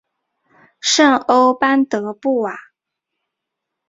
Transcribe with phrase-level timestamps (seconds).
[0.79, 2.57] 圣欧班德布瓦。